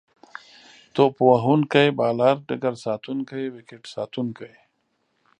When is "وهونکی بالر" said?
1.29-2.35